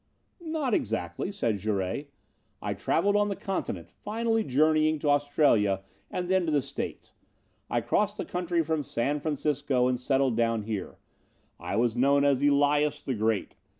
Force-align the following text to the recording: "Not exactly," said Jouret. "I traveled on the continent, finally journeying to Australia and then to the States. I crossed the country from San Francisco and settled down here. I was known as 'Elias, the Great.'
"Not 0.43 0.73
exactly," 0.73 1.31
said 1.31 1.59
Jouret. 1.59 2.07
"I 2.59 2.73
traveled 2.73 3.15
on 3.15 3.29
the 3.29 3.35
continent, 3.35 3.91
finally 3.91 4.43
journeying 4.43 4.97
to 4.97 5.09
Australia 5.11 5.83
and 6.09 6.27
then 6.27 6.47
to 6.47 6.51
the 6.51 6.63
States. 6.63 7.13
I 7.69 7.81
crossed 7.81 8.17
the 8.17 8.25
country 8.25 8.63
from 8.63 8.81
San 8.81 9.19
Francisco 9.19 9.87
and 9.87 9.99
settled 9.99 10.35
down 10.35 10.63
here. 10.63 10.97
I 11.59 11.75
was 11.75 11.95
known 11.95 12.25
as 12.25 12.41
'Elias, 12.43 13.03
the 13.03 13.13
Great.' 13.13 13.53